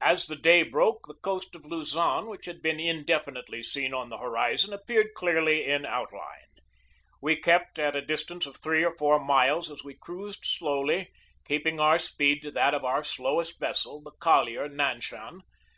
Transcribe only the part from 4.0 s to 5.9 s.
the horizon, appeared clearly in